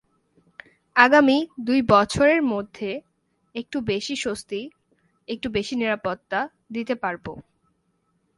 আগামী 0.95 1.37
দুই 1.59 1.79
বছরের 1.89 2.41
মধ্যে 2.43 2.89
একটু 3.55 3.77
বেশি 3.81 4.15
স্বস্তি, 4.15 4.61
একটু 5.27 5.47
বেশি 5.49 5.73
নিরাপত্তা 5.75 6.39
দিতে 6.71 6.95
পারব। 6.95 7.25